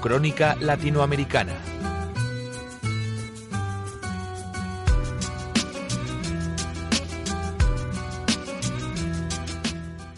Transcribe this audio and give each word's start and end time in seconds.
Crónica 0.00 0.56
Latinoamericana. 0.60 1.54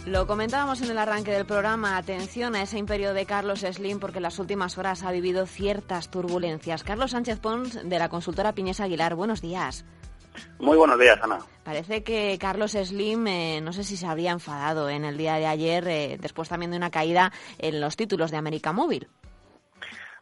Lo 0.06 0.26
comentábamos 0.26 0.80
en 0.80 0.90
el 0.90 0.96
arranque 0.96 1.32
del 1.32 1.44
programa. 1.44 1.98
Atención 1.98 2.56
a 2.56 2.62
ese 2.62 2.78
imperio 2.78 3.12
de 3.12 3.26
Carlos 3.26 3.60
Slim 3.60 4.00
porque 4.00 4.18
en 4.18 4.22
las 4.22 4.38
últimas 4.38 4.78
horas 4.78 5.02
ha 5.02 5.12
vivido 5.12 5.46
ciertas 5.46 6.08
turbulencias. 6.10 6.82
Carlos 6.82 7.10
Sánchez 7.10 7.38
Pons 7.40 7.78
de 7.86 7.98
la 7.98 8.08
consultora 8.08 8.54
Piñez 8.54 8.80
Aguilar. 8.80 9.14
Buenos 9.14 9.42
días. 9.42 9.84
Muy 10.58 10.76
buenos 10.76 10.98
días, 10.98 11.18
Ana. 11.22 11.40
Parece 11.62 12.02
que 12.02 12.38
Carlos 12.40 12.72
Slim, 12.72 13.26
eh, 13.26 13.60
no 13.60 13.72
sé 13.72 13.84
si 13.84 13.96
se 13.96 14.06
habría 14.06 14.30
enfadado 14.30 14.88
en 14.88 15.04
el 15.04 15.18
día 15.18 15.34
de 15.34 15.46
ayer, 15.46 15.86
eh, 15.88 16.16
después 16.18 16.48
también 16.48 16.70
de 16.70 16.78
una 16.78 16.90
caída 16.90 17.32
en 17.58 17.80
los 17.80 17.96
títulos 17.96 18.30
de 18.30 18.38
América 18.38 18.72
Móvil. 18.72 19.08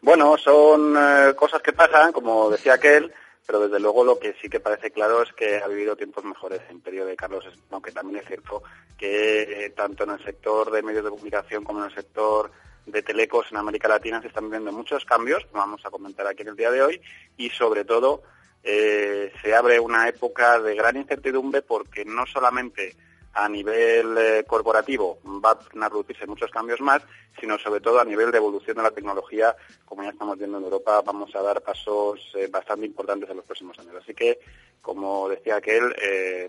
Bueno, 0.00 0.36
son 0.36 0.94
eh, 0.96 1.34
cosas 1.34 1.62
que 1.62 1.72
pasan, 1.72 2.12
como 2.12 2.50
decía 2.50 2.74
aquel, 2.74 3.12
pero 3.46 3.60
desde 3.60 3.80
luego 3.80 4.04
lo 4.04 4.18
que 4.18 4.34
sí 4.40 4.48
que 4.48 4.60
parece 4.60 4.90
claro 4.90 5.22
es 5.22 5.32
que 5.32 5.58
ha 5.58 5.68
vivido 5.68 5.96
tiempos 5.96 6.24
mejores 6.24 6.60
el 6.68 6.76
imperio 6.76 7.06
de 7.06 7.16
Carlos 7.16 7.44
aunque 7.70 7.92
también 7.92 8.20
es 8.20 8.26
cierto 8.26 8.62
que 8.98 9.72
tanto 9.76 10.04
en 10.04 10.10
el 10.10 10.24
sector 10.24 10.70
de 10.70 10.82
medios 10.82 11.04
de 11.04 11.10
comunicación 11.10 11.62
como 11.62 11.80
en 11.80 11.86
el 11.86 11.94
sector 11.94 12.50
de 12.86 13.02
telecos 13.02 13.46
en 13.50 13.58
América 13.58 13.88
Latina 13.88 14.20
se 14.20 14.28
están 14.28 14.50
viendo 14.50 14.72
muchos 14.72 15.04
cambios, 15.04 15.46
vamos 15.52 15.84
a 15.84 15.90
comentar 15.90 16.26
aquí 16.26 16.42
en 16.42 16.48
el 16.48 16.56
día 16.56 16.70
de 16.70 16.82
hoy, 16.82 17.00
y 17.36 17.50
sobre 17.50 17.84
todo 17.84 18.22
eh, 18.62 19.32
se 19.42 19.54
abre 19.54 19.78
una 19.78 20.08
época 20.08 20.60
de 20.60 20.74
gran 20.74 20.96
incertidumbre 20.96 21.62
porque 21.62 22.04
no 22.04 22.26
solamente 22.26 22.96
a 23.36 23.48
nivel 23.48 24.16
eh, 24.18 24.44
corporativo 24.46 25.18
va 25.44 25.50
a 25.50 25.90
producirse 25.90 26.26
muchos 26.26 26.50
cambios 26.50 26.80
más, 26.80 27.02
sino 27.38 27.58
sobre 27.58 27.80
todo 27.80 28.00
a 28.00 28.04
nivel 28.04 28.30
de 28.30 28.38
evolución 28.38 28.78
de 28.78 28.82
la 28.82 28.90
tecnología, 28.90 29.54
como 29.84 30.02
ya 30.02 30.10
estamos 30.10 30.38
viendo 30.38 30.56
en 30.58 30.64
Europa, 30.64 31.02
vamos 31.04 31.34
a 31.36 31.42
dar 31.42 31.60
pasos 31.60 32.32
eh, 32.34 32.48
bastante 32.50 32.86
importantes 32.86 33.28
en 33.28 33.36
los 33.36 33.44
próximos 33.44 33.78
años. 33.78 33.94
Así 34.02 34.14
que, 34.14 34.38
como 34.80 35.28
decía 35.28 35.56
aquel, 35.56 35.94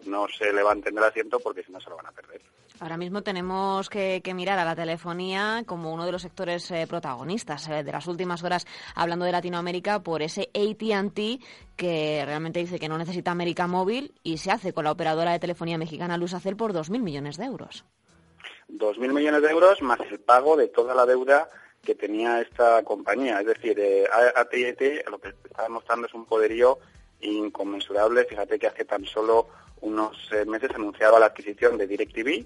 no 0.05 0.27
se 0.27 0.53
levanten 0.53 0.95
del 0.95 1.03
asiento 1.03 1.39
porque 1.39 1.63
si 1.63 1.71
no 1.71 1.81
se 1.81 1.89
lo 1.89 1.97
van 1.97 2.05
a 2.05 2.11
perder. 2.11 2.41
Ahora 2.79 2.97
mismo 2.97 3.23
tenemos 3.23 3.89
que, 3.89 4.21
mirar 4.35 4.59
a 4.59 4.65
la 4.65 4.75
telefonía 4.75 5.63
como 5.65 5.93
uno 5.93 6.05
de 6.05 6.11
los 6.11 6.21
sectores 6.21 6.71
protagonistas 6.87 7.67
de 7.67 7.91
las 7.91 8.07
últimas 8.07 8.43
horas, 8.43 8.67
hablando 8.93 9.25
de 9.25 9.31
Latinoamérica, 9.31 10.03
por 10.03 10.21
ese 10.21 10.49
ATT 10.53 11.41
que 11.75 12.23
realmente 12.25 12.59
dice 12.59 12.79
que 12.79 12.89
no 12.89 12.97
necesita 12.97 13.31
América 13.31 13.67
Móvil 13.67 14.13
y 14.23 14.37
se 14.37 14.51
hace 14.51 14.73
con 14.73 14.83
la 14.83 14.91
operadora 14.91 15.31
de 15.31 15.39
telefonía 15.39 15.77
mexicana 15.77 16.17
Lusacel 16.17 16.55
por 16.55 16.73
2.000 16.73 16.99
millones 16.99 17.37
de 17.37 17.45
euros. 17.45 17.85
2.000 18.69 19.13
millones 19.13 19.41
de 19.41 19.49
euros 19.49 19.81
más 19.81 19.99
el 20.11 20.19
pago 20.19 20.55
de 20.55 20.67
toda 20.67 20.93
la 20.93 21.05
deuda 21.05 21.49
que 21.83 21.95
tenía 21.95 22.41
esta 22.41 22.83
compañía. 22.83 23.39
Es 23.39 23.47
decir, 23.47 23.79
eh, 23.79 24.05
AT&T 24.35 25.05
lo 25.09 25.19
que 25.19 25.29
está 25.29 25.63
demostrando 25.63 26.07
es 26.07 26.13
un 26.13 26.25
poderío 26.25 26.79
inconmensurable. 27.21 28.25
Fíjate 28.25 28.59
que 28.59 28.67
hace 28.67 28.85
tan 28.85 29.05
solo 29.05 29.47
unos 29.81 30.17
eh, 30.31 30.45
meses 30.45 30.71
anunciaba 30.73 31.19
la 31.19 31.27
adquisición 31.27 31.77
de 31.77 31.87
DirecTV, 31.87 32.45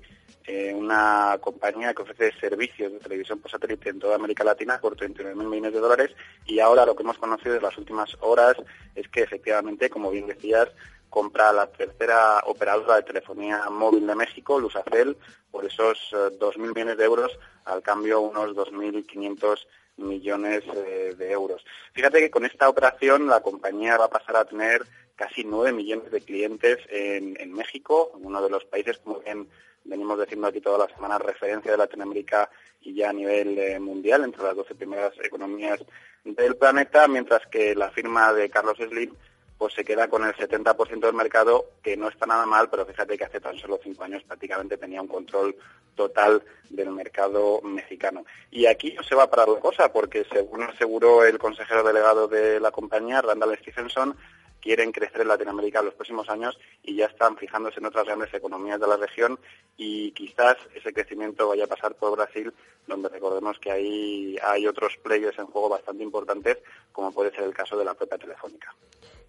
eh, 0.54 0.74
una 0.74 1.38
compañía 1.40 1.94
que 1.94 2.02
ofrece 2.02 2.38
servicios 2.38 2.92
de 2.92 3.00
televisión 3.00 3.40
por 3.40 3.50
satélite 3.50 3.90
en 3.90 4.00
toda 4.00 4.16
América 4.16 4.44
Latina 4.44 4.82
por 4.82 4.98
39.000 4.98 5.34
millones 5.34 5.72
de 5.72 5.80
dólares 5.80 6.12
y 6.46 6.60
ahora 6.60 6.86
lo 6.86 6.94
que 6.94 7.04
hemos 7.04 7.18
conocido 7.18 7.56
en 7.56 7.64
las 7.64 7.78
últimas 7.78 8.18
horas 8.20 8.58
es 8.94 9.08
que 9.08 9.22
efectivamente, 9.22 9.90
como 9.90 10.12
bien 10.12 10.28
decías, 10.28 10.68
compra 11.10 11.54
la 11.54 11.68
tercera 11.68 12.42
operadora 12.48 12.98
de 12.98 13.04
telefonía 13.04 13.70
móvil 13.70 14.06
de 14.06 14.16
México, 14.16 14.60
Lusacel, 14.60 15.16
por 15.52 15.64
esos 15.64 15.98
2.000 16.12 16.54
eh, 16.54 16.60
millones 16.60 16.98
de 16.98 17.06
euros, 17.06 17.32
al 17.64 17.82
cambio 17.82 18.20
unos 18.20 18.50
2.500 18.54 19.66
millones 19.98 20.64
eh, 20.74 21.16
de 21.18 21.32
euros. 21.32 21.64
Fíjate 21.94 22.20
que 22.20 22.32
con 22.32 22.46
esta 22.46 22.70
operación 22.70 23.28
la 23.28 23.42
compañía 23.42 23.98
va 23.98 24.06
a 24.06 24.10
pasar 24.10 24.36
a 24.36 24.46
tener 24.46 24.84
casi 25.16 25.44
9 25.44 25.74
millones 25.74 26.12
de 26.12 26.22
clientes 26.22 26.80
en, 26.90 27.38
en 27.40 27.54
México, 27.54 28.12
uno 28.16 28.42
de 28.42 28.50
los 28.50 28.66
países, 28.66 28.98
como 29.00 29.20
bien 29.20 29.48
venimos 29.84 30.20
diciendo 30.20 30.48
aquí 30.48 30.62
todas 30.62 30.80
las 30.80 30.96
semanas, 30.96 31.22
referencia 31.22 31.72
de 31.72 31.78
Latinoamérica 31.78 32.50
y 32.82 32.94
ya 32.96 33.10
a 33.10 33.14
nivel 33.14 33.58
eh, 33.58 33.80
mundial, 33.80 34.24
entre 34.24 34.44
las 34.44 34.56
12 34.56 34.76
primeras 34.76 35.14
economías 35.24 35.80
del 36.24 36.56
planeta, 36.56 37.08
mientras 37.08 37.46
que 37.48 37.76
la 37.76 37.90
firma 37.92 38.34
de 38.34 38.50
Carlos 38.50 38.78
Slim 38.78 39.14
pues 39.62 39.76
se 39.76 39.86
queda 39.86 40.08
con 40.08 40.24
el 40.24 40.34
70% 40.34 41.02
del 41.02 41.14
mercado, 41.14 41.74
que 41.84 41.96
no 41.96 42.10
está 42.10 42.26
nada 42.26 42.48
mal, 42.48 42.68
pero 42.72 42.84
fíjate 42.84 43.16
que 43.16 43.26
hace 43.26 43.40
tan 43.40 43.56
solo 43.60 43.80
cinco 43.84 44.04
años 44.04 44.24
prácticamente 44.24 44.76
tenía 44.76 45.00
un 45.00 45.08
control 45.08 45.56
total 45.94 46.42
del 46.72 46.90
mercado 46.90 47.62
mexicano. 47.62 48.26
Y 48.50 48.66
aquí 48.66 48.94
no 48.94 49.04
se 49.04 49.14
va 49.14 49.26
a 49.26 49.30
parar 49.30 49.50
la 49.50 49.60
cosa, 49.60 49.94
porque 49.94 50.26
según 50.34 50.64
aseguró 50.64 51.24
el 51.26 51.38
consejero 51.38 51.84
delegado 51.84 52.28
de 52.28 52.60
la 52.60 52.72
compañía, 52.72 53.22
Randall 53.22 53.56
Stephenson, 53.60 54.18
quieren 54.60 54.92
crecer 54.92 55.22
en 55.22 55.28
Latinoamérica 55.28 55.78
en 55.78 55.86
los 55.86 55.94
próximos 55.94 56.28
años 56.32 56.58
y 56.82 56.96
ya 56.96 57.06
están 57.06 57.38
fijándose 57.38 57.80
en 57.80 57.86
otras 57.86 58.06
grandes 58.06 58.34
economías 58.34 58.80
de 58.80 58.88
la 58.88 58.98
región 58.98 59.38
y 59.78 60.12
quizás 60.14 60.58
ese 60.74 60.92
crecimiento 60.92 61.48
vaya 61.48 61.66
a 61.66 61.68
pasar 61.68 61.94
por 61.94 62.18
Brasil, 62.18 62.52
donde 62.88 63.10
recordemos 63.10 63.60
que 63.60 63.72
ahí 63.72 64.38
hay 64.42 64.66
otros 64.66 64.98
players 65.04 65.38
en 65.38 65.46
juego 65.46 65.70
bastante 65.70 66.02
importantes, 66.02 66.58
como 66.92 67.12
puede 67.12 67.30
ser 67.30 67.44
el 67.44 67.54
caso 67.54 67.78
de 67.78 67.86
la 67.86 67.94
propia 67.94 68.18
Telefónica. 68.18 68.76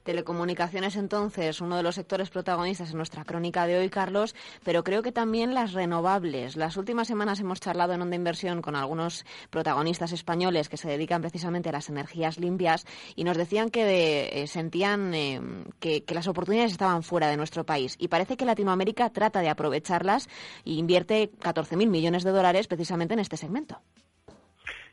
Telecomunicaciones, 0.02 0.96
entonces, 0.96 1.60
uno 1.60 1.76
de 1.76 1.82
los 1.82 1.94
sectores 1.94 2.30
protagonistas 2.30 2.90
en 2.90 2.96
nuestra 2.96 3.24
crónica 3.24 3.66
de 3.66 3.78
hoy, 3.78 3.88
Carlos, 3.88 4.34
pero 4.64 4.82
creo 4.82 5.02
que 5.02 5.12
también 5.12 5.54
las 5.54 5.72
renovables. 5.72 6.56
Las 6.56 6.76
últimas 6.76 7.08
semanas 7.08 7.40
hemos 7.40 7.60
charlado 7.60 7.92
en 7.92 8.02
Onda 8.02 8.16
Inversión 8.16 8.62
con 8.62 8.74
algunos 8.74 9.24
protagonistas 9.50 10.12
españoles 10.12 10.68
que 10.68 10.76
se 10.76 10.88
dedican 10.88 11.20
precisamente 11.20 11.68
a 11.68 11.72
las 11.72 11.88
energías 11.88 12.38
limpias 12.38 12.84
y 13.14 13.24
nos 13.24 13.36
decían 13.36 13.70
que 13.70 14.42
eh, 14.42 14.46
sentían 14.46 15.14
eh, 15.14 15.40
que, 15.78 16.04
que, 16.04 16.14
las 16.14 16.28
oportunidades 16.28 16.72
estaban 16.72 17.02
fuera 17.02 17.28
de 17.28 17.36
nuestro 17.36 17.64
país. 17.64 17.96
Y 17.98 18.08
parece 18.08 18.36
que 18.36 18.44
Latinoamérica 18.44 19.10
trata 19.10 19.40
de 19.40 19.48
aprovecharlas 19.48 20.28
e 20.64 20.72
invierte 20.72 21.30
14.000 21.40 21.88
millones 21.88 22.24
de 22.24 22.30
dólares 22.30 22.66
precisamente 22.66 23.14
en 23.14 23.20
este 23.20 23.36
segmento. 23.36 23.80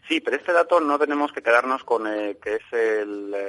Sí, 0.10 0.22
pero 0.22 0.38
este 0.38 0.54
dato 0.54 0.80
no 0.80 0.98
tenemos 0.98 1.32
que 1.32 1.44
quedarnos 1.44 1.84
con 1.84 2.08
eh, 2.08 2.36
que 2.42 2.56
es 2.56 2.64
eh, 2.72 3.06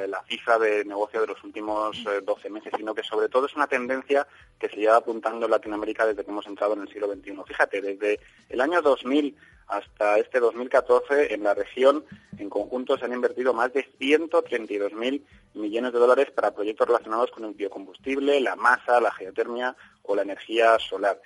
la 0.07 0.23
cifra 0.25 0.59
de 0.59 0.85
negocio 0.85 1.23
de 1.23 1.29
los 1.29 1.43
últimos 1.43 2.05
12 2.05 2.47
eh, 2.47 2.51
meses, 2.51 2.71
sino 2.77 2.95
que 2.95 3.03
sobre 3.03 3.31
todo 3.31 3.47
es 3.47 3.57
una 3.57 3.67
tendencia 3.67 4.27
que 4.59 4.69
se 4.69 4.77
lleva 4.77 4.97
apuntando 4.97 5.47
en 5.47 5.53
Latinoamérica 5.53 6.05
desde 6.05 6.23
que 6.23 6.31
hemos 6.31 6.47
entrado 6.47 6.75
en 6.75 6.83
el 6.83 6.89
siglo 6.89 7.11
XXI. 7.11 7.33
Fíjate, 7.47 7.81
desde 7.81 8.21
el 8.51 8.61
año 8.61 8.83
2000 8.83 9.35
hasta 9.69 10.19
este 10.19 10.39
2014 10.39 11.33
en 11.33 11.45
la 11.45 11.55
región 11.55 12.05
en 12.37 12.51
conjunto 12.51 12.99
se 12.99 13.07
han 13.07 13.15
invertido 13.15 13.55
más 13.55 13.73
de 13.73 13.91
132.000 13.99 15.23
millones 15.55 15.93
de 15.95 15.99
dólares 15.99 16.31
para 16.31 16.51
proyectos 16.51 16.89
relacionados 16.89 17.31
con 17.31 17.47
el 17.47 17.55
biocombustible, 17.55 18.39
la 18.39 18.55
masa, 18.57 19.01
la 19.01 19.13
geotermia 19.13 19.75
o 20.03 20.15
la 20.15 20.23
energía 20.23 20.79
solar. 20.79 21.23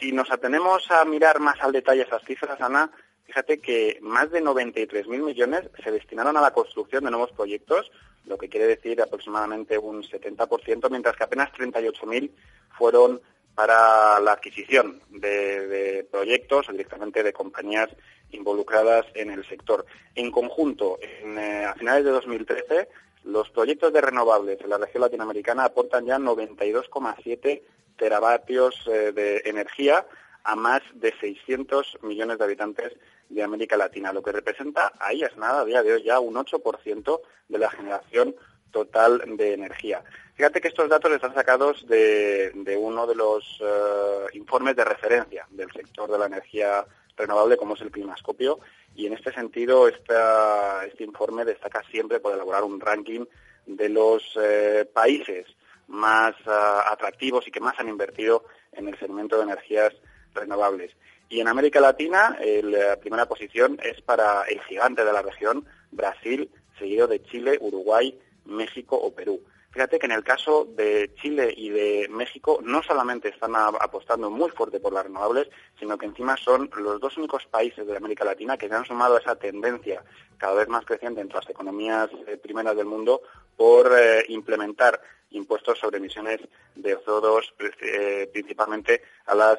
Si 0.00 0.10
nos 0.10 0.30
atenemos 0.30 0.90
a 0.90 1.04
mirar 1.04 1.38
más 1.38 1.60
al 1.60 1.72
detalle 1.72 2.02
esas 2.02 2.24
cifras, 2.24 2.58
Ana, 2.62 2.90
Fíjate 3.26 3.58
que 3.58 3.98
más 4.02 4.30
de 4.30 4.42
93.000 4.42 5.06
millones 5.06 5.62
se 5.82 5.90
destinaron 5.90 6.36
a 6.36 6.40
la 6.40 6.52
construcción 6.52 7.04
de 7.04 7.10
nuevos 7.10 7.32
proyectos, 7.32 7.90
lo 8.26 8.38
que 8.38 8.48
quiere 8.48 8.66
decir 8.66 9.00
aproximadamente 9.00 9.78
un 9.78 10.02
70%, 10.02 10.90
mientras 10.90 11.16
que 11.16 11.24
apenas 11.24 11.52
38.000 11.52 12.30
fueron 12.76 13.20
para 13.54 14.18
la 14.20 14.32
adquisición 14.32 15.00
de, 15.10 16.06
proyectos 16.10 16.68
o 16.68 16.72
directamente 16.72 17.22
de 17.22 17.32
compañías 17.32 17.88
involucradas 18.32 19.06
en 19.14 19.30
el 19.30 19.46
sector. 19.48 19.86
En 20.14 20.30
conjunto, 20.30 20.98
eh, 21.00 21.64
a 21.66 21.74
finales 21.74 22.04
de 22.04 22.10
2013, 22.10 22.88
los 23.24 23.48
proyectos 23.50 23.92
de 23.92 24.00
renovables 24.00 24.60
en 24.60 24.70
la 24.70 24.78
región 24.78 25.02
latinoamericana 25.02 25.64
aportan 25.64 26.04
ya 26.04 26.18
92,7 26.18 27.62
teravatios 27.96 28.74
eh, 28.86 29.12
de 29.12 29.42
energía 29.44 30.06
a 30.42 30.56
más 30.56 30.82
de 30.94 31.14
600 31.20 31.98
millones 32.02 32.38
de 32.38 32.44
habitantes 32.44 32.92
de 33.28 33.42
América 33.42 33.76
Latina, 33.76 34.12
lo 34.12 34.22
que 34.22 34.32
representa, 34.32 34.92
ahí 35.00 35.22
es 35.22 35.36
nada, 35.36 35.60
a 35.60 35.64
día 35.64 35.82
de 35.82 35.94
hoy 35.94 36.02
ya 36.02 36.20
un 36.20 36.34
8% 36.34 37.20
de 37.48 37.58
la 37.58 37.70
generación 37.70 38.34
total 38.70 39.22
de 39.36 39.54
energía. 39.54 40.02
Fíjate 40.34 40.60
que 40.60 40.68
estos 40.68 40.88
datos 40.88 41.12
están 41.12 41.34
sacados 41.34 41.86
de, 41.86 42.52
uno 42.78 43.06
de 43.06 43.14
los 43.14 43.60
eh, 43.60 44.26
informes 44.32 44.74
de 44.74 44.84
referencia 44.84 45.46
del 45.50 45.70
sector 45.70 46.10
de 46.10 46.18
la 46.18 46.26
energía 46.26 46.84
renovable, 47.16 47.56
como 47.56 47.74
es 47.74 47.80
el 47.82 47.92
Climascopio, 47.92 48.58
y 48.96 49.06
en 49.06 49.12
este 49.12 49.32
sentido 49.32 49.86
este 49.88 51.04
informe 51.04 51.44
destaca 51.44 51.82
siempre 51.90 52.18
por 52.18 52.34
elaborar 52.34 52.64
un 52.64 52.80
ranking 52.80 53.24
de 53.66 53.88
los 53.88 54.22
eh, 54.40 54.88
países 54.92 55.46
más 55.86 56.34
eh, 56.46 56.50
atractivos 56.86 57.46
y 57.46 57.50
que 57.50 57.60
más 57.60 57.78
han 57.78 57.88
invertido 57.88 58.44
en 58.72 58.88
el 58.88 58.98
segmento 58.98 59.36
de 59.36 59.44
energías 59.44 59.92
renovables. 60.34 60.90
Y 61.28 61.40
en 61.40 61.48
América 61.48 61.80
Latina, 61.80 62.36
la 62.62 62.96
primera 62.96 63.26
posición 63.26 63.78
es 63.82 64.00
para 64.02 64.42
el 64.42 64.60
gigante 64.62 65.04
de 65.04 65.12
la 65.12 65.22
región, 65.22 65.64
Brasil, 65.90 66.50
seguido 66.78 67.06
de 67.06 67.22
Chile, 67.22 67.58
Uruguay, 67.60 68.18
México 68.44 68.96
o 68.96 69.12
Perú. 69.12 69.40
Fíjate 69.74 69.98
que 69.98 70.06
en 70.06 70.12
el 70.12 70.22
caso 70.22 70.68
de 70.76 71.12
Chile 71.20 71.52
y 71.56 71.68
de 71.68 72.06
México 72.08 72.60
no 72.62 72.80
solamente 72.84 73.30
están 73.30 73.56
apostando 73.56 74.30
muy 74.30 74.48
fuerte 74.50 74.78
por 74.78 74.92
las 74.92 75.02
renovables, 75.02 75.48
sino 75.80 75.98
que 75.98 76.06
encima 76.06 76.36
son 76.36 76.70
los 76.76 77.00
dos 77.00 77.16
únicos 77.16 77.44
países 77.46 77.84
de 77.84 77.96
América 77.96 78.24
Latina 78.24 78.56
que 78.56 78.68
se 78.68 78.74
han 78.74 78.84
sumado 78.84 79.16
a 79.16 79.18
esa 79.18 79.34
tendencia 79.34 80.04
cada 80.38 80.54
vez 80.54 80.68
más 80.68 80.84
creciente 80.84 81.20
entre 81.20 81.40
las 81.40 81.50
economías 81.50 82.08
eh, 82.28 82.36
primeras 82.36 82.76
del 82.76 82.86
mundo 82.86 83.22
por 83.56 83.90
eh, 83.98 84.24
implementar 84.28 85.00
impuestos 85.30 85.80
sobre 85.80 85.98
emisiones 85.98 86.40
de 86.76 86.96
CO2, 86.96 87.42
eh, 87.80 88.30
principalmente 88.32 89.02
a 89.26 89.34
las 89.34 89.58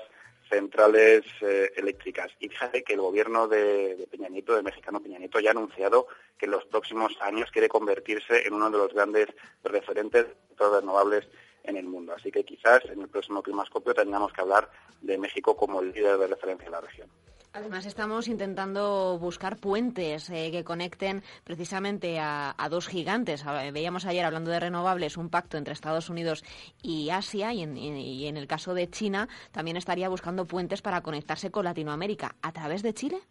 centrales 0.49 1.23
eh, 1.41 1.71
eléctricas. 1.75 2.31
Y 2.39 2.49
fíjate 2.49 2.83
que 2.83 2.93
el 2.93 3.01
gobierno 3.01 3.47
de, 3.47 4.07
Peña 4.09 4.29
Nieto, 4.29 4.61
mexicano 4.63 5.01
Peña 5.01 5.19
Nieto, 5.19 5.39
ya 5.39 5.49
ha 5.49 5.51
anunciado 5.51 6.07
que 6.37 6.45
en 6.45 6.51
los 6.51 6.65
próximos 6.65 7.13
años 7.21 7.51
quiere 7.51 7.69
convertirse 7.69 8.47
en 8.47 8.53
uno 8.53 8.69
de 8.69 8.77
los 8.77 8.93
grandes 8.93 9.27
referentes 9.63 10.25
de 10.25 10.69
renovables 10.69 11.27
en 11.63 11.77
el 11.77 11.85
mundo. 11.85 12.13
Así 12.13 12.31
que 12.31 12.43
quizás 12.43 12.85
en 12.85 13.01
el 13.01 13.07
próximo 13.07 13.41
climascopio 13.41 13.93
tengamos 13.93 14.31
que 14.31 14.41
hablar 14.41 14.69
de 15.01 15.17
México 15.17 15.55
como 15.55 15.81
líder 15.81 16.17
de 16.17 16.27
referencia 16.27 16.65
en 16.65 16.71
la 16.71 16.81
región. 16.81 17.09
Además, 17.55 17.85
estamos 17.85 18.27
intentando 18.27 19.17
buscar 19.17 19.55
puentes 19.55 20.29
eh, 20.29 20.49
que 20.51 20.65
conecten 20.65 21.23
precisamente 21.45 22.19
a, 22.19 22.53
dos 22.69 22.85
gigantes. 22.85 23.45
Veíamos 23.71 24.05
ayer, 24.05 24.25
hablando 24.25 24.51
de 24.51 24.59
renovables, 24.59 25.15
un 25.15 25.29
pacto 25.29 25.55
entre 25.55 25.71
Estados 25.71 26.09
Unidos 26.09 26.43
y 26.81 27.11
Asia, 27.11 27.53
y 27.53 27.63
en, 27.63 28.35
el 28.35 28.47
caso 28.47 28.73
de 28.73 28.89
China 28.89 29.29
también 29.53 29.77
estaría 29.77 30.09
buscando 30.09 30.45
puentes 30.45 30.81
para 30.81 30.99
conectarse 30.99 31.49
con 31.49 31.63
Latinoamérica. 31.63 32.35
¿A 32.41 32.51
través 32.51 32.83
de 32.83 32.93
Chile? 32.93 33.21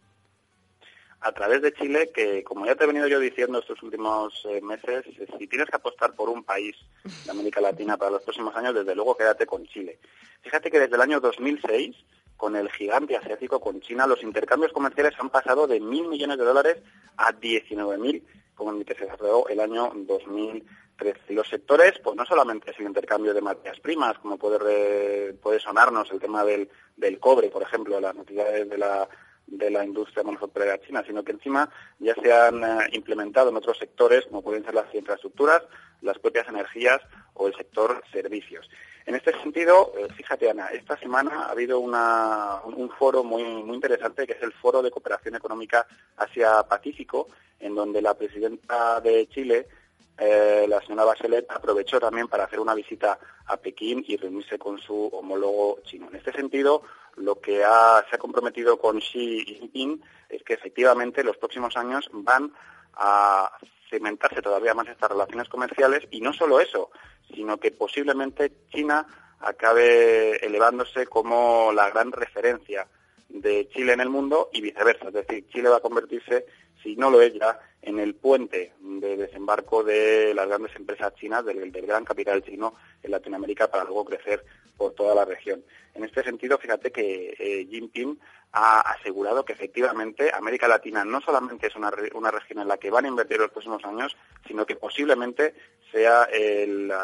a 1.21 1.31
través 1.31 1.59
de 1.63 1.73
Chile, 1.73 2.11
que 2.13 2.43
como 2.43 2.67
ya 2.67 2.75
te 2.75 2.83
he 2.83 2.87
venido 2.87 3.07
yo 3.07 3.19
diciendo 3.19 3.57
estos 3.57 3.81
últimos 3.81 4.45
eh, 4.45 4.61
meses, 4.61 5.05
eh, 5.07 5.25
si 5.39 5.47
tienes 5.47 5.67
que 5.67 5.75
apostar 5.75 6.13
por 6.13 6.29
un 6.29 6.43
país 6.43 6.75
de 7.03 7.31
América 7.31 7.61
Latina 7.61 7.97
para 7.97 8.11
los 8.11 8.21
próximos 8.21 8.55
años, 8.55 8.75
desde 8.75 8.93
luego 8.93 9.17
quédate 9.17 9.47
con 9.47 9.65
Chile. 9.65 9.97
Fíjate 10.43 10.69
que 10.69 10.79
desde 10.79 10.95
el 10.95 11.01
año 11.01 11.19
2006 11.19 11.95
con 12.37 12.55
el 12.55 12.69
gigante 12.71 13.15
asiático, 13.15 13.59
con 13.59 13.81
China, 13.81 14.07
los 14.07 14.23
intercambios 14.23 14.71
comerciales 14.73 15.13
han 15.19 15.29
pasado 15.29 15.67
de 15.67 15.79
mil 15.79 16.07
millones 16.07 16.37
de 16.37 16.43
dólares 16.43 16.77
a 17.17 17.33
19.000, 17.33 18.23
como 18.55 18.71
el 18.71 18.85
que 18.85 18.95
se 18.95 19.05
cerró 19.05 19.47
el 19.47 19.59
año 19.59 19.91
2013. 19.95 21.19
Y 21.29 21.33
los 21.33 21.47
sectores, 21.47 21.93
pues 22.03 22.15
no 22.15 22.25
solamente 22.25 22.71
es 22.71 22.79
el 22.79 22.87
intercambio 22.87 23.33
de 23.33 23.41
materias 23.41 23.79
primas, 23.79 24.17
como 24.19 24.37
puede, 24.37 25.33
puede 25.33 25.59
sonarnos 25.59 26.11
el 26.11 26.19
tema 26.19 26.43
del, 26.43 26.69
del 26.95 27.19
cobre, 27.19 27.49
por 27.49 27.61
ejemplo, 27.61 27.99
las 27.99 28.15
necesidades 28.15 28.69
de 28.69 28.77
la 28.77 29.07
de 29.47 29.69
la 29.69 29.85
industria 29.85 30.23
manufacturera 30.23 30.81
china, 30.81 31.03
sino 31.05 31.23
que 31.23 31.31
encima 31.31 31.69
ya 31.99 32.15
se 32.15 32.33
han 32.33 32.63
eh, 32.63 32.89
implementado 32.93 33.49
en 33.49 33.55
otros 33.55 33.77
sectores, 33.77 34.25
como 34.25 34.41
pueden 34.41 34.63
ser 34.63 34.73
las 34.73 34.93
infraestructuras, 34.93 35.63
las 36.01 36.17
propias 36.19 36.47
energías 36.47 37.01
o 37.33 37.47
el 37.47 37.55
sector 37.55 38.01
servicios. 38.11 38.69
En 39.05 39.13
este 39.13 39.39
sentido, 39.39 39.93
eh, 39.97 40.07
fíjate 40.15 40.49
Ana, 40.49 40.67
esta 40.69 40.97
semana 40.97 41.43
ha 41.43 41.51
habido 41.51 41.79
un 41.79 42.89
foro 42.97 43.23
muy, 43.23 43.43
muy 43.43 43.75
interesante 43.75 44.25
que 44.25 44.33
es 44.33 44.41
el 44.41 44.51
Foro 44.53 44.81
de 44.81 44.89
Cooperación 44.89 45.35
Económica 45.35 45.85
Asia-Pacífico, 46.17 47.27
en 47.59 47.75
donde 47.75 48.01
la 48.01 48.15
presidenta 48.15 48.99
de 49.01 49.27
Chile, 49.27 49.67
eh, 50.17 50.65
la 50.67 50.81
señora 50.81 51.05
Bachelet, 51.05 51.49
aprovechó 51.49 51.99
también 51.99 52.27
para 52.27 52.45
hacer 52.45 52.59
una 52.59 52.73
visita 52.73 53.19
a 53.47 53.57
Pekín 53.57 54.03
y 54.07 54.17
reunirse 54.17 54.57
con 54.57 54.79
su 54.79 55.07
homólogo 55.07 55.79
chino. 55.83 56.07
En 56.09 56.15
este 56.15 56.31
sentido, 56.31 56.83
lo 57.17 57.39
que 57.39 57.57
se 57.57 57.63
ha 57.63 58.19
comprometido 58.19 58.77
con 58.77 58.99
Xi 58.99 59.45
Jinping 59.45 60.01
es 60.29 60.43
que 60.43 60.53
efectivamente 60.53 61.23
los 61.23 61.37
próximos 61.37 61.75
años 61.77 62.09
van 62.13 62.51
a 62.93 63.51
cimentarse 63.89 64.41
todavía 64.41 64.73
más 64.73 64.87
estas 64.87 65.11
relaciones 65.11 65.49
comerciales 65.49 66.07
y 66.11 66.21
no 66.21 66.33
solo 66.33 66.59
eso, 66.59 66.91
sino 67.33 67.57
que 67.57 67.71
posiblemente 67.71 68.51
China 68.71 69.05
acabe 69.39 70.37
elevándose 70.45 71.07
como 71.07 71.71
la 71.73 71.89
gran 71.89 72.11
referencia 72.11 72.87
de 73.29 73.67
Chile 73.69 73.93
en 73.93 74.01
el 74.01 74.09
mundo 74.09 74.49
y 74.53 74.61
viceversa. 74.61 75.07
Es 75.07 75.13
decir, 75.13 75.47
Chile 75.49 75.69
va 75.69 75.77
a 75.77 75.81
convertirse, 75.81 76.45
si 76.81 76.95
no 76.95 77.09
lo 77.09 77.21
es 77.21 77.33
ya, 77.33 77.59
en 77.81 77.99
el 77.99 78.15
puente 78.15 78.73
de 78.79 79.17
desembarco 79.17 79.83
de 79.83 80.33
las 80.33 80.47
grandes 80.47 80.75
empresas 80.75 81.13
chinas, 81.15 81.45
del, 81.45 81.71
gran 81.71 82.03
capital 82.03 82.43
chino 82.43 82.73
en 83.03 83.11
Latinoamérica 83.11 83.69
para 83.69 83.83
luego 83.83 84.05
crecer 84.05 84.43
por 84.75 84.93
toda 84.93 85.13
la 85.15 85.25
región. 85.25 85.63
En 85.93 86.03
este 86.03 86.23
sentido, 86.23 86.57
fíjate 86.57 86.91
que 86.91 87.35
eh, 87.37 87.67
Jinping 87.69 88.19
ha 88.51 88.79
asegurado 88.81 89.45
que 89.45 89.53
efectivamente 89.53 90.31
América 90.33 90.67
Latina 90.67 91.05
no 91.05 91.21
solamente 91.21 91.67
es 91.67 91.75
una, 91.75 91.91
región 91.91 92.59
en 92.59 92.67
la 92.67 92.77
que 92.77 92.89
van 92.89 93.05
a 93.05 93.09
invertir 93.09 93.37
los 93.37 93.51
próximos 93.51 93.83
años, 93.83 94.15
sino 94.47 94.65
que 94.65 94.77
posiblemente 94.77 95.53
sea 95.91 96.27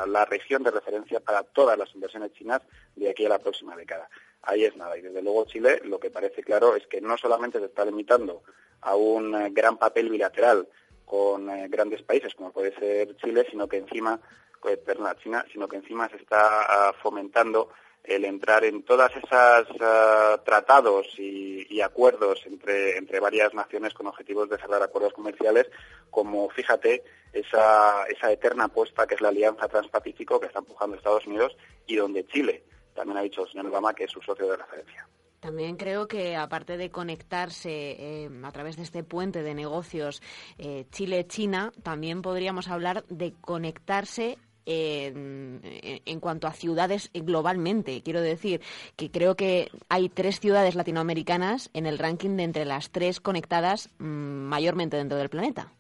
la 0.08 0.26
región 0.26 0.64
de 0.64 0.72
referencia 0.72 1.20
para 1.20 1.44
todas 1.44 1.78
las 1.78 1.94
inversiones 1.94 2.34
chinas 2.34 2.62
de 2.96 3.10
aquí 3.10 3.26
a 3.26 3.30
la 3.30 3.40
próxima 3.40 3.76
década 3.76 4.10
ahí 4.44 4.66
es 4.66 4.76
nada. 4.76 4.98
Y 4.98 5.02
desde 5.02 5.22
luego 5.22 5.46
Chile 5.46 5.82
lo 5.84 6.00
que 6.00 6.10
parece 6.10 6.44
claro 6.44 6.76
es 6.76 6.88
que 6.88 7.02
no 7.02 7.18
solamente 7.18 7.60
se 7.60 7.66
está 7.66 7.86
limitando 7.86 8.44
a 8.82 8.96
un 8.96 9.36
eh, 9.36 9.50
gran 9.52 9.78
papel 9.78 10.10
bilateral 10.10 10.68
con 11.06 11.50
eh, 11.50 11.68
grandes 11.70 12.02
países 12.04 12.34
como 12.36 12.52
puede 12.52 12.74
ser 12.76 13.16
Chile, 13.18 13.46
sino 13.50 13.68
que 13.68 13.78
encima, 13.78 14.20
eh, 14.68 14.78
perdón, 14.78 15.16
China, 15.22 15.46
sino 15.52 15.68
que 15.68 15.78
encima 15.78 16.10
se 16.10 16.18
está 16.18 16.64
ah, 16.64 16.94
fomentando 17.02 17.70
el 18.04 18.26
entrar 18.26 18.64
en 18.64 18.84
todas 18.84 19.12
esas 19.16 19.68
ah, 19.80 20.42
tratados 20.44 21.08
y, 21.20 21.82
acuerdos 21.82 22.44
entre, 22.46 22.96
entre 22.96 23.20
varias 23.20 23.56
naciones 23.56 23.94
con 23.94 24.06
objetivos 24.06 24.48
de 24.48 24.58
cerrar 24.58 24.84
acuerdos 24.84 25.14
comerciales, 25.14 25.68
como 26.12 26.48
fíjate 26.52 27.04
esa, 27.34 28.06
esa 28.06 28.32
eterna 28.32 28.66
apuesta 28.66 29.08
que 29.08 29.16
es 29.16 29.22
la 29.22 29.30
Alianza 29.30 29.68
Transpacífico 29.68 30.40
que 30.40 30.46
está 30.46 30.60
empujando 30.60 30.96
Estados 30.96 31.26
Unidos 31.26 31.58
y 31.88 31.96
donde 31.96 32.28
Chile 32.28 32.64
también 33.02 33.18
ha 33.18 33.22
dicho 33.22 33.44
el 33.44 33.50
señor 33.50 33.66
Obama 33.66 33.96
que 33.96 34.04
es 34.04 34.12
su 34.12 34.22
socio 34.22 34.48
de 34.48 34.58
referencia. 34.58 35.08
También 35.40 35.76
creo 35.76 36.08
que 36.08 36.36
aparte 36.36 36.78
de 36.78 36.92
conectarse 36.92 37.96
eh, 37.98 38.30
a 38.44 38.52
través 38.52 38.78
de 38.78 38.84
este 38.84 39.04
puente 39.04 39.42
de 39.42 39.56
negocios 39.56 40.22
eh, 40.60 40.86
Chile-China, 40.92 41.72
también 41.82 42.22
podríamos 42.22 42.68
hablar 42.68 43.04
de 43.10 43.34
conectarse 43.42 44.38
en, 44.68 45.62
en, 45.64 46.20
cuanto 46.20 46.46
a 46.46 46.54
ciudades 46.54 47.10
globalmente. 47.12 48.04
Quiero 48.04 48.22
decir 48.22 48.62
que 48.96 49.10
creo 49.10 49.36
que 49.36 49.72
hay 49.90 50.10
tres 50.10 50.40
ciudades 50.40 50.76
latinoamericanas 50.76 51.72
en 51.74 51.88
el 51.88 51.98
ranking 51.98 52.38
de 52.38 52.44
entre 52.44 52.66
las 52.66 52.92
tres 52.92 53.20
conectadas 53.20 53.90
mm, 53.98 54.04
mayormente 54.06 54.98
dentro 54.98 55.18
del 55.18 55.30
planeta. 55.30 55.74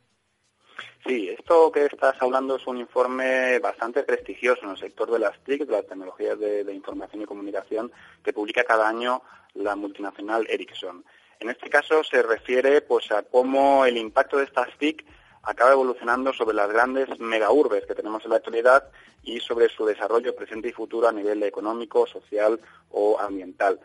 Sí, 1.06 1.30
esto 1.30 1.72
que 1.72 1.86
estás 1.86 2.16
hablando 2.22 2.58
es 2.58 2.68
un 2.68 2.78
informe 2.78 3.58
bastante 3.58 4.04
prestigioso 4.04 4.64
en 4.64 4.72
el 4.72 4.78
sector 4.78 5.10
de 5.10 5.18
las 5.18 5.38
TIC, 5.44 5.66
de 5.66 5.72
las 5.72 5.88
tecnologías 5.88 6.40
de, 6.40 6.74
información 6.74 7.24
y 7.24 7.26
comunicación, 7.26 7.92
que 8.24 8.34
publica 8.34 8.64
cada 8.64 8.88
año 8.88 9.24
la 9.56 9.76
multinacional 9.76 10.46
Ericsson. 10.48 11.04
En 11.40 11.50
este 11.50 11.72
caso 11.72 12.04
se 12.04 12.22
refiere 12.22 12.82
pues, 12.82 13.12
a 13.12 13.24
cómo 13.24 13.84
el 13.86 13.98
impacto 13.98 14.38
de 14.38 14.44
estas 14.44 14.78
TIC 14.78 15.04
acaba 15.42 15.72
evolucionando 15.72 16.34
sobre 16.34 16.56
las 16.56 16.72
grandes 16.72 17.20
megaurbes 17.20 17.88
que 17.88 17.96
tenemos 17.96 18.24
en 18.24 18.30
la 18.30 18.38
actualidad 18.38 18.84
y 19.24 19.40
sobre 19.40 19.70
su 19.70 19.86
desarrollo 19.86 20.36
presente 20.36 20.70
y 20.70 20.72
futuro 20.72 21.08
a 21.08 21.12
nivel 21.12 21.42
económico, 21.42 22.06
social 22.06 22.60
o 22.92 23.20
ambiental. 23.20 23.80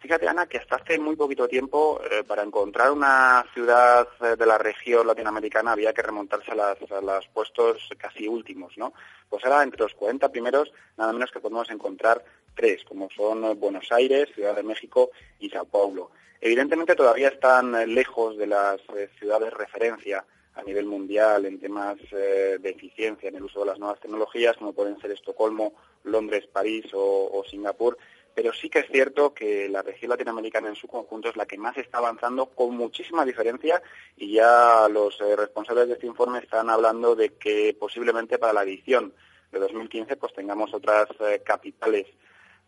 Fíjate, 0.00 0.28
Ana, 0.28 0.46
que 0.46 0.58
hasta 0.58 0.76
hace 0.76 0.96
muy 0.98 1.16
poquito 1.16 1.48
tiempo, 1.48 2.00
eh, 2.08 2.22
para 2.22 2.44
encontrar 2.44 2.92
una 2.92 3.44
ciudad 3.52 4.06
eh, 4.20 4.36
de 4.36 4.46
la 4.46 4.56
región 4.56 5.04
latinoamericana 5.04 5.72
había 5.72 5.92
que 5.92 6.02
remontarse 6.02 6.52
a, 6.52 7.00
los 7.00 7.26
puestos 7.34 7.88
casi 7.98 8.28
últimos, 8.28 8.78
¿no? 8.78 8.92
Pues 9.28 9.44
ahora, 9.44 9.64
entre 9.64 9.80
los 9.80 9.94
40 9.94 10.28
primeros, 10.30 10.72
nada 10.96 11.12
menos 11.12 11.32
que 11.32 11.40
podemos 11.40 11.68
encontrar 11.70 12.24
tres, 12.54 12.84
como 12.84 13.08
son 13.10 13.44
eh, 13.44 13.54
Buenos 13.54 13.90
Aires, 13.90 14.28
Ciudad 14.36 14.54
de 14.54 14.62
México 14.62 15.10
y 15.40 15.50
Sao 15.50 15.64
Paulo. 15.64 16.12
Evidentemente 16.40 16.94
todavía 16.94 17.28
están 17.28 17.72
lejos 17.92 18.38
de 18.38 18.46
las 18.46 18.80
ciudades 19.18 19.52
referencia 19.52 20.24
a 20.54 20.62
nivel 20.62 20.86
mundial 20.86 21.46
en 21.46 21.58
temas 21.58 21.96
de 22.12 22.60
eficiencia 22.62 23.28
en 23.28 23.34
el 23.34 23.42
uso 23.42 23.60
de 23.60 23.66
las 23.66 23.80
nuevas 23.80 23.98
tecnologías, 23.98 24.56
como 24.56 24.72
pueden 24.72 25.00
ser 25.00 25.10
Estocolmo, 25.10 25.72
Londres, 26.04 26.46
París 26.46 26.86
o 26.92 27.42
Singapur, 27.50 27.98
pero 28.38 28.52
sí 28.52 28.70
que 28.70 28.78
es 28.78 28.86
cierto 28.86 29.34
que 29.34 29.68
la 29.68 29.82
región 29.82 30.10
latinoamericana 30.10 30.68
en 30.68 30.76
su 30.76 30.86
conjunto 30.86 31.28
es 31.28 31.34
la 31.34 31.44
que 31.44 31.58
más 31.58 31.76
está 31.76 31.98
avanzando 31.98 32.46
con 32.46 32.76
muchísima 32.76 33.24
diferencia 33.24 33.82
y 34.16 34.34
ya 34.34 34.86
los 34.88 35.20
eh, 35.20 35.34
responsables 35.34 35.88
de 35.88 35.94
este 35.94 36.06
informe 36.06 36.38
están 36.38 36.70
hablando 36.70 37.16
de 37.16 37.30
que 37.30 37.76
posiblemente 37.76 38.38
para 38.38 38.52
la 38.52 38.62
edición 38.62 39.12
de 39.50 39.58
2015 39.58 40.14
pues 40.14 40.32
tengamos 40.34 40.72
otras 40.72 41.08
eh, 41.18 41.42
capitales 41.44 42.06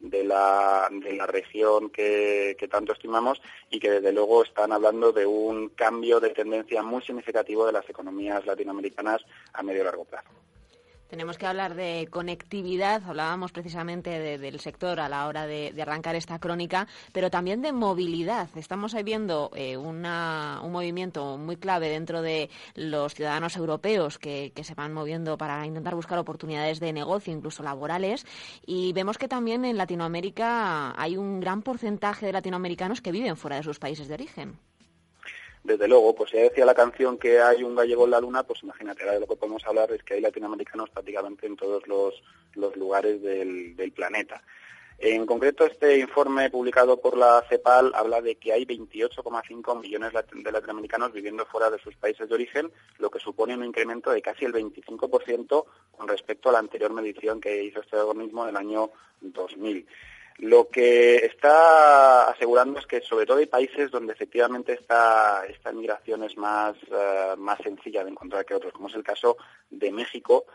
de 0.01 0.25
la, 0.25 0.89
de 0.91 1.13
la 1.13 1.29
región 1.29 1.91
que, 1.91 2.57
que, 2.59 2.67
tanto 2.67 2.93
estimamos 2.93 3.41
y 3.71 3.79
que 3.79 3.93
desde 3.93 4.13
luego 4.13 4.43
están 4.43 4.73
hablando 4.73 5.13
de 5.13 5.25
un 5.25 5.69
cambio 5.69 6.19
de 6.19 6.31
tendencia 6.31 6.83
muy 6.83 7.03
significativo 7.03 7.65
de 7.65 7.75
las 7.75 7.89
economías 7.89 8.45
latinoamericanas 8.45 9.25
a 9.53 9.63
medio 9.63 9.83
y 9.83 9.85
largo 9.85 10.05
plazo. 10.05 10.31
Tenemos 11.11 11.39
que 11.39 11.47
hablar 11.47 11.75
de 11.75 12.07
conectividad, 12.09 13.03
hablábamos 13.05 13.51
precisamente 13.51 14.39
del 14.39 14.61
sector 14.61 15.01
a 15.01 15.09
la 15.09 15.27
hora 15.27 15.45
de, 15.45 15.75
arrancar 15.83 16.15
esta 16.15 16.39
crónica, 16.39 16.87
pero 17.13 17.33
también 17.33 17.63
de 17.63 17.73
movilidad. 17.73 18.49
Estamos 18.55 18.95
viendo 19.03 19.51
eh, 19.57 19.77
un 19.77 20.03
movimiento 20.71 21.37
muy 21.37 21.57
clave 21.57 21.89
dentro 21.89 22.23
de 22.23 22.49
los 22.77 23.15
ciudadanos 23.15 23.57
europeos 23.57 24.19
que, 24.19 24.53
se 24.63 24.75
van 24.75 24.93
moviendo 24.93 25.37
para 25.37 25.67
intentar 25.67 25.97
buscar 25.97 26.17
oportunidades 26.17 26.79
de 26.79 26.93
negocio, 26.93 27.33
incluso 27.33 27.65
laborales, 27.65 28.25
y 28.65 28.93
vemos 28.93 29.19
que 29.19 29.27
también 29.27 29.65
en 29.65 29.79
Latinoamérica 29.79 30.95
hay 30.97 31.17
un 31.17 31.41
gran 31.41 31.63
porcentaje 31.63 32.27
de 32.27 32.33
latinoamericanos 32.33 33.01
que 33.01 33.11
viven 33.11 33.37
fuera 33.37 33.57
de 33.57 33.65
sus 33.65 33.81
países 33.81 34.07
de 34.07 34.15
origen 34.15 34.61
desde 35.63 35.89
luego, 35.89 36.15
pues 36.15 36.33
ya 36.33 36.41
decía 36.41 36.65
la 36.65 36.75
canción 36.75 37.19
que 37.19 37.41
hay 37.41 37.63
un 37.63 37.75
gallego 37.75 38.05
en 38.05 38.13
la 38.13 38.21
luna, 38.21 38.43
pues 38.43 38.63
imagínate, 38.63 39.03
ahora 39.03 39.15
de 39.15 39.21
lo 39.21 39.27
que 39.27 39.37
podemos 39.37 39.65
hablar 39.67 39.93
es 39.93 40.03
que 40.03 40.15
hay 40.15 40.21
latinoamericanos 40.21 40.89
prácticamente 40.91 41.47
en 41.47 41.57
todos 41.57 41.87
los, 41.87 42.23
lugares 42.77 43.23
del, 43.23 43.93
planeta. 43.95 44.43
En 44.99 45.25
concreto, 45.25 45.65
este 45.65 45.99
informe 45.99 46.51
publicado 46.51 47.01
por 47.01 47.17
la 47.17 47.43
CEPAL 47.49 47.93
habla 47.95 48.21
de 48.21 48.37
que 48.37 48.53
hay 48.53 48.67
28,5 48.67 49.81
millones 49.81 50.13
de 50.13 50.53
latinoamericanos 50.53 51.13
viviendo 51.13 51.47
fuera 51.47 51.71
de 51.71 51.79
sus 51.79 51.97
países 51.97 52.29
de 52.29 52.35
origen, 52.35 52.71
lo 52.99 53.11
que 53.11 53.19
supone 53.19 53.55
un 53.55 53.65
incremento 53.65 54.11
de 54.11 54.21
casi 54.21 54.45
el 54.45 54.53
25% 54.53 55.65
con 55.97 56.09
respecto 56.09 56.51
a 56.51 56.53
la 56.53 56.59
anterior 56.59 56.93
medición 56.93 57.41
que 57.41 57.65
hizo 57.65 57.81
este 57.81 57.97
organismo 57.97 58.45
en 58.45 58.51
el 58.51 58.57
año 58.57 58.91
2000. 59.23 59.87
Lo 60.41 60.71
que 60.71 61.17
está 61.17 62.31
asegurando 62.31 62.79
es 62.79 62.87
que 62.87 63.03
sobre 63.03 63.27
todo 63.27 63.39
hay 63.39 63.47
países 63.47 63.91
donde 63.91 64.15
efectivamente 64.15 64.73
esta, 64.73 65.45
esta 65.47 65.71
migración 65.71 66.25
es 66.25 66.35
más, 66.39 66.77
eh, 66.91 67.35
más 67.37 67.59
sencilla 67.59 68.03
de 68.03 68.11
encontrar 68.11 68.47
que 68.47 68.55
otros, 68.55 68.73
como 68.73 68.89
es 68.89 68.95
el 68.95 69.03
caso 69.03 69.37
de 69.69 69.93
México, 69.93 70.47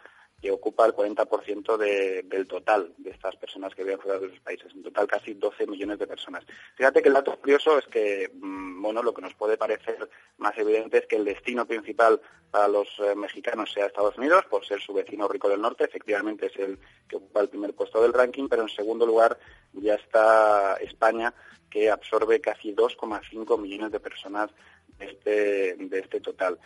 que 0.41 0.51
ocupa 0.51 0.85
el 0.85 0.93
40% 0.93 1.77
del 1.77 2.47
total 2.47 2.93
de 2.97 3.09
estas 3.09 3.35
personas 3.35 3.73
que 3.73 3.83
viven 3.83 3.99
fuera 3.99 4.19
de 4.19 4.29
sus 4.29 4.39
países, 4.41 4.71
en 4.73 4.83
total 4.83 5.07
casi 5.07 5.33
12 5.33 5.65
millones 5.67 5.97
de 5.97 6.07
personas. 6.07 6.45
Fíjate 6.75 7.01
que 7.01 7.07
el 7.07 7.15
dato 7.15 7.35
curioso 7.39 7.79
es 7.79 7.87
que, 7.87 8.29
mm, 8.33 8.81
bueno, 8.81 9.01
lo 9.01 9.13
que 9.13 9.21
nos 9.21 9.33
puede 9.33 9.57
parecer 9.57 10.09
más 10.37 10.57
evidente 10.57 10.99
es 10.99 11.07
que 11.07 11.15
el 11.15 11.25
destino 11.25 11.65
principal 11.65 12.21
para 12.51 12.67
los 12.67 12.87
eh, 12.99 13.15
mexicanos 13.15 13.71
sea 13.71 13.87
Estados 13.87 14.17
Unidos, 14.17 14.45
por 14.49 14.65
ser 14.65 14.79
su 14.81 14.93
vecino 14.93 15.27
rico 15.27 15.49
del 15.49 15.61
norte, 15.61 15.85
efectivamente 15.85 16.47
es 16.47 16.55
el 16.57 16.79
que 17.07 17.15
ocupa 17.15 17.41
el 17.41 17.49
primer 17.49 17.73
puesto 17.73 18.01
del 18.01 18.13
ranking, 18.13 18.47
pero 18.47 18.61
en 18.61 18.69
segundo 18.69 19.05
lugar 19.05 19.37
ya 19.73 19.95
está 19.95 20.75
España, 20.75 21.33
que 21.69 21.89
absorbe 21.89 22.39
casi 22.39 22.73
2,5 22.73 23.59
millones 23.59 23.91
de 23.91 23.99
personas 23.99 24.51
de 24.97 25.05
este, 25.05 25.75
de 25.77 25.99
este 25.99 26.21
total. 26.21 26.57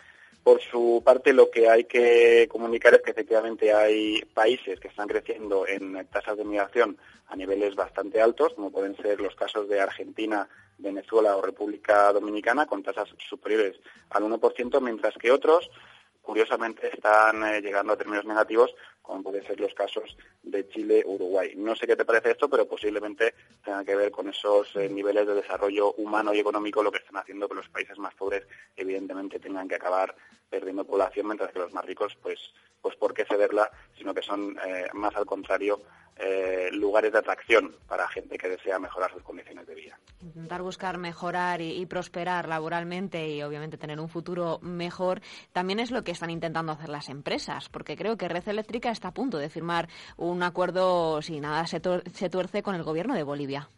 Por 0.42 0.60
su 0.62 1.02
parte, 1.04 1.32
lo 1.32 1.50
que 1.50 1.68
hay 1.68 1.84
que 1.84 2.48
comunicar 2.50 2.94
es 2.94 3.02
que 3.02 3.10
efectivamente 3.10 3.74
hay 3.74 4.22
países 4.32 4.80
que 4.80 4.88
están 4.88 5.06
creciendo 5.06 5.66
en 5.66 6.06
tasas 6.06 6.38
de 6.38 6.44
migración 6.44 6.96
a 7.28 7.36
niveles 7.36 7.74
bastante 7.74 8.20
altos, 8.20 8.54
como 8.54 8.72
pueden 8.72 8.96
ser 8.96 9.20
los 9.20 9.34
casos 9.34 9.68
de 9.68 9.80
Argentina, 9.80 10.48
Venezuela 10.78 11.36
o 11.36 11.42
República 11.42 12.12
Dominicana, 12.12 12.66
con 12.66 12.82
tasas 12.82 13.08
superiores 13.28 13.78
al 14.10 14.24
1%, 14.24 14.80
mientras 14.80 15.14
que 15.14 15.30
otros 15.30 15.70
curiosamente 16.22 16.88
están 16.92 17.42
eh, 17.44 17.60
llegando 17.60 17.92
a 17.92 17.96
términos 17.96 18.24
negativos, 18.24 18.74
como 19.10 19.24
pueden 19.24 19.44
ser 19.44 19.58
los 19.58 19.74
casos 19.74 20.16
de 20.42 20.68
Chile, 20.68 21.02
Uruguay. 21.04 21.52
No 21.56 21.74
sé 21.74 21.86
qué 21.86 21.96
te 21.96 22.04
parece 22.04 22.30
esto, 22.30 22.48
pero 22.48 22.68
posiblemente 22.68 23.34
tenga 23.64 23.84
que 23.84 23.96
ver 23.96 24.12
con 24.12 24.28
esos 24.28 24.74
eh, 24.76 24.88
niveles 24.88 25.26
de 25.26 25.34
desarrollo 25.34 25.94
humano 25.94 26.32
y 26.32 26.38
económico, 26.38 26.82
lo 26.82 26.92
que 26.92 26.98
están 26.98 27.16
haciendo 27.16 27.48
que 27.48 27.56
los 27.56 27.68
países 27.68 27.98
más 27.98 28.14
pobres, 28.14 28.46
evidentemente, 28.76 29.40
tengan 29.40 29.66
que 29.66 29.74
acabar 29.74 30.14
perdiendo 30.50 30.84
población, 30.84 31.26
mientras 31.26 31.52
que 31.52 31.60
los 31.60 31.72
más 31.72 31.84
ricos, 31.84 32.16
pues, 32.20 32.38
pues 32.82 32.96
¿por 32.96 33.14
qué 33.14 33.24
cederla? 33.24 33.70
Sino 33.96 34.12
que 34.12 34.22
son 34.22 34.58
eh, 34.66 34.88
más 34.92 35.14
al 35.14 35.24
contrario 35.24 35.80
eh, 36.22 36.68
lugares 36.72 37.12
de 37.12 37.18
atracción 37.18 37.74
para 37.88 38.06
gente 38.08 38.36
que 38.36 38.50
desea 38.50 38.78
mejorar 38.78 39.10
sus 39.10 39.22
condiciones 39.22 39.66
de 39.66 39.74
vida. 39.74 39.98
Intentar 40.20 40.60
buscar 40.60 40.98
mejorar 40.98 41.62
y, 41.62 41.86
prosperar 41.86 42.46
laboralmente 42.46 43.26
y 43.26 43.42
obviamente 43.42 43.78
tener 43.78 43.98
un 43.98 44.08
futuro 44.10 44.58
mejor 44.60 45.22
también 45.52 45.80
es 45.80 45.90
lo 45.90 46.04
que 46.04 46.10
están 46.10 46.28
intentando 46.28 46.72
hacer 46.72 46.90
las 46.90 47.08
empresas, 47.08 47.70
porque 47.70 47.96
creo 47.96 48.18
que 48.18 48.28
Red 48.28 48.48
Eléctrica 48.48 48.90
está 48.90 49.08
a 49.08 49.14
punto 49.14 49.38
de 49.38 49.48
firmar 49.48 49.88
un 50.18 50.42
acuerdo, 50.42 51.22
si 51.22 51.40
nada 51.40 51.66
se 51.66 51.80
tuerce, 51.80 52.62
con 52.62 52.74
el 52.74 52.82
gobierno 52.82 53.14
de 53.14 53.22
Bolivia. 53.22 53.70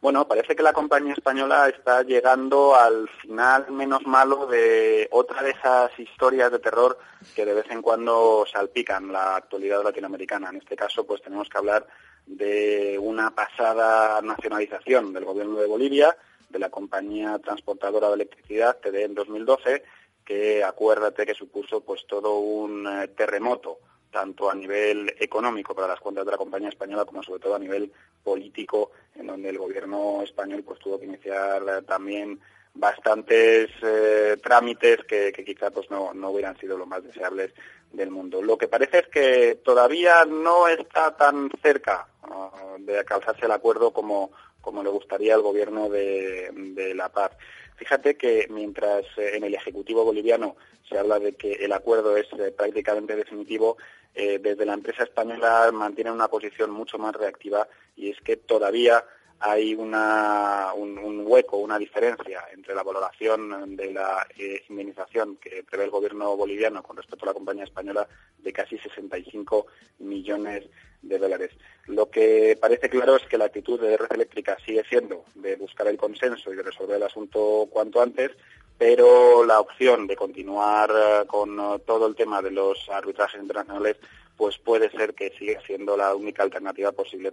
Bueno, 0.00 0.28
parece 0.28 0.54
que 0.54 0.62
la 0.62 0.72
compañía 0.72 1.12
española 1.12 1.68
está 1.68 2.04
llegando 2.04 2.76
al 2.76 3.08
final 3.20 3.68
menos 3.72 4.06
malo 4.06 4.46
de 4.46 5.08
otra 5.10 5.42
de 5.42 5.50
esas 5.50 5.90
historias 5.98 6.52
de 6.52 6.60
terror 6.60 6.98
que 7.34 7.44
de 7.44 7.52
vez 7.52 7.68
en 7.70 7.82
cuando 7.82 8.44
salpican 8.46 9.10
la 9.12 9.34
actualidad 9.34 9.82
latinoamericana. 9.82 10.50
En 10.50 10.56
este 10.56 10.76
caso, 10.76 11.04
pues 11.04 11.20
tenemos 11.20 11.48
que 11.48 11.58
hablar 11.58 11.84
de 12.26 12.96
una 13.00 13.34
pasada 13.34 14.22
nacionalización 14.22 15.12
del 15.12 15.24
gobierno 15.24 15.58
de 15.58 15.66
Bolivia, 15.66 16.16
de 16.48 16.58
la 16.60 16.70
compañía 16.70 17.36
transportadora 17.40 18.06
de 18.06 18.14
electricidad, 18.14 18.76
TD 18.76 19.02
en 19.02 19.14
2012, 19.16 19.82
que 20.24 20.62
acuérdate 20.62 21.26
que 21.26 21.34
supuso 21.34 21.80
pues 21.80 22.06
todo 22.06 22.38
un 22.38 22.86
eh, 22.86 23.08
terremoto 23.08 23.78
tanto 24.10 24.50
a 24.50 24.54
nivel 24.54 25.14
económico 25.18 25.74
para 25.74 25.88
las 25.88 26.00
cuentas 26.00 26.24
de 26.24 26.32
la 26.32 26.38
compañía 26.38 26.68
española 26.68 27.04
como 27.04 27.22
sobre 27.22 27.40
todo 27.40 27.54
a 27.54 27.58
nivel 27.58 27.92
político, 28.22 28.92
en 29.14 29.26
donde 29.26 29.50
el 29.50 29.58
gobierno 29.58 30.22
español 30.22 30.62
pues 30.64 30.78
tuvo 30.78 30.98
que 30.98 31.06
iniciar 31.06 31.62
eh, 31.68 31.82
también 31.82 32.40
bastantes 32.74 33.70
eh, 33.82 34.36
trámites 34.42 35.04
que, 35.04 35.32
quizá 35.32 35.70
pues 35.70 35.90
no, 35.90 36.14
no 36.14 36.30
hubieran 36.30 36.56
sido 36.58 36.78
lo 36.78 36.86
más 36.86 37.02
deseables 37.02 37.52
del 37.92 38.10
mundo. 38.10 38.42
Lo 38.42 38.56
que 38.56 38.68
parece 38.68 38.98
es 38.98 39.08
que 39.08 39.60
todavía 39.64 40.24
no 40.24 40.68
está 40.68 41.16
tan 41.16 41.50
cerca 41.62 42.06
ah, 42.22 42.76
de 42.78 42.98
alcanzarse 42.98 43.46
el 43.46 43.52
acuerdo 43.52 43.92
como, 43.92 44.30
como 44.60 44.82
le 44.82 44.90
gustaría 44.90 45.34
al 45.34 45.42
gobierno 45.42 45.88
de 45.88 46.92
La 46.94 47.08
Paz. 47.08 47.32
Fíjate 47.78 48.16
que 48.16 48.46
mientras 48.50 49.04
eh, 49.16 49.36
en 49.36 49.44
el 49.44 49.54
Ejecutivo 49.54 50.04
boliviano 50.04 50.56
se 50.88 50.98
habla 50.98 51.18
de 51.20 51.34
que 51.34 51.52
el 51.52 51.72
acuerdo 51.72 52.16
es 52.16 52.26
prácticamente 52.56 53.14
definitivo, 53.14 53.76
eh, 54.14 54.40
desde 54.40 54.66
la 54.66 54.74
empresa 54.74 55.04
española 55.04 55.70
mantiene 55.72 56.10
una 56.10 56.26
posición 56.26 56.72
mucho 56.72 56.98
más 56.98 57.14
reactiva 57.14 57.68
y 57.94 58.10
es 58.10 58.20
que 58.20 58.36
todavía 58.36 59.04
hay 59.40 59.74
una, 59.74 60.72
un, 60.74 61.22
hueco, 61.24 61.58
una 61.58 61.78
diferencia 61.78 62.44
entre 62.52 62.74
la 62.74 62.82
valoración 62.82 63.76
de 63.76 63.92
la 63.92 64.26
eh, 64.36 64.62
indemnización 64.68 65.36
que 65.36 65.62
prevé 65.62 65.84
el 65.84 65.90
gobierno 65.90 66.36
boliviano 66.36 66.82
con 66.82 66.96
respecto 66.96 67.24
a 67.24 67.28
la 67.28 67.34
compañía 67.34 67.64
española 67.64 68.08
de 68.38 68.52
casi 68.52 68.78
65 68.78 69.66
millones 70.00 70.64
de 71.02 71.18
dólares. 71.18 71.50
Lo 71.86 72.10
que 72.10 72.58
parece 72.60 72.88
claro 72.88 73.16
es 73.16 73.22
que 73.26 73.38
la 73.38 73.44
actitud 73.44 73.80
de 73.80 73.96
Red 73.96 74.12
Eléctrica 74.12 74.56
sigue 74.64 74.84
siendo 74.88 75.24
de 75.36 75.56
buscar 75.56 75.86
el 75.86 75.96
consenso 75.96 76.52
y 76.52 76.56
de 76.56 76.62
resolver 76.62 76.96
el 76.96 77.04
asunto 77.04 77.68
cuanto 77.70 78.00
antes, 78.00 78.32
pero 78.76 79.44
la 79.44 79.60
opción 79.60 80.06
de 80.06 80.16
continuar 80.16 80.90
eh, 80.90 81.26
con 81.26 81.80
todo 81.86 82.06
el 82.08 82.16
tema 82.16 82.42
de 82.42 82.50
los 82.50 82.88
arbitrajes 82.88 83.40
internacionales 83.40 83.96
pues 84.36 84.56
puede 84.56 84.88
ser 84.90 85.14
que 85.14 85.30
siga 85.30 85.60
siendo 85.66 85.96
la 85.96 86.14
única 86.14 86.44
alternativa 86.44 86.92
posible 86.92 87.32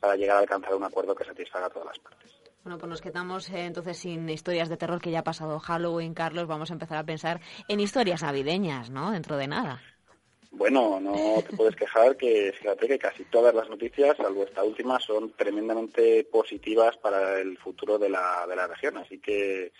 para, 0.00 0.16
llegar 0.16 0.36
a 0.36 0.40
alcanzar 0.40 0.74
un 0.74 0.84
acuerdo 0.84 1.14
que 1.14 1.24
satisfaga 1.24 1.66
a 1.66 1.70
todas 1.70 1.88
las 1.88 1.98
partes. 1.98 2.32
Bueno, 2.62 2.78
pues 2.78 2.90
nos 2.90 3.00
quedamos 3.00 3.48
eh, 3.50 3.64
entonces 3.64 3.96
sin 3.96 4.28
historias 4.28 4.68
de 4.68 4.76
terror 4.76 5.00
que 5.00 5.10
ya 5.10 5.20
ha 5.20 5.24
pasado 5.24 5.60
Halloween, 5.60 6.14
Carlos. 6.14 6.48
Vamos 6.48 6.70
a 6.70 6.72
empezar 6.72 6.98
a 6.98 7.04
pensar 7.04 7.40
en 7.68 7.78
historias 7.78 8.22
navideñas, 8.22 8.90
¿no? 8.90 9.12
Dentro 9.12 9.36
de 9.36 9.46
nada. 9.46 9.80
Bueno, 10.50 10.98
no 11.00 11.14
te 11.48 11.54
puedes 11.54 11.76
quejar 11.76 12.16
que 12.16 12.52
fíjate 12.58 12.88
que 12.88 12.98
casi 12.98 13.24
todas 13.26 13.54
las 13.54 13.68
noticias, 13.68 14.16
salvo 14.16 14.44
esta 14.44 14.64
última, 14.64 14.98
son 14.98 15.32
tremendamente 15.32 16.24
positivas 16.24 16.96
para 16.96 17.38
el 17.38 17.58
futuro 17.58 17.98
de 17.98 18.08
la, 18.08 18.46
de 18.48 18.56
la 18.56 18.66
región. 18.66 18.96
Así 18.96 19.18
que 19.18 19.72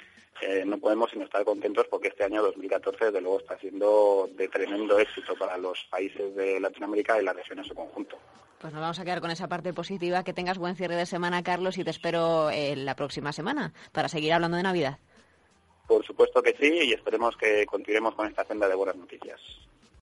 eh, 0.42 0.64
no 0.64 0.78
podemos 0.78 1.10
sino 1.10 1.24
estar 1.24 1.44
contentos 1.44 1.86
porque 1.88 2.08
este 2.08 2.24
año 2.24 2.42
2014 2.42 3.06
desde 3.06 3.20
luego 3.20 3.40
está 3.40 3.58
siendo 3.58 4.28
de 4.36 4.48
tremendo 4.48 4.98
éxito 4.98 5.34
para 5.36 5.56
los 5.56 5.84
países 5.90 6.34
de 6.34 6.60
Latinoamérica 6.60 7.20
y 7.20 7.24
la 7.24 7.32
región 7.32 7.58
en 7.58 7.64
su 7.64 7.74
conjunto. 7.74 8.18
Pues 8.58 8.72
nos 8.72 8.80
vamos 8.80 8.98
a 8.98 9.04
quedar 9.04 9.20
con 9.20 9.30
esa 9.30 9.48
parte 9.48 9.72
positiva. 9.72 10.24
Que 10.24 10.32
tengas 10.32 10.58
buen 10.58 10.76
cierre 10.76 10.96
de 10.96 11.06
semana, 11.06 11.42
Carlos, 11.42 11.78
y 11.78 11.84
te 11.84 11.90
espero 11.90 12.50
eh, 12.50 12.74
la 12.76 12.96
próxima 12.96 13.32
semana 13.32 13.72
para 13.92 14.08
seguir 14.08 14.32
hablando 14.32 14.56
de 14.56 14.62
Navidad. 14.62 14.98
Por 15.86 16.04
supuesto 16.04 16.42
que 16.42 16.56
sí, 16.58 16.88
y 16.88 16.92
esperemos 16.92 17.36
que 17.36 17.64
continuemos 17.66 18.14
con 18.14 18.26
esta 18.26 18.44
senda 18.44 18.66
de 18.68 18.74
buenas 18.74 18.96
noticias. 18.96 19.40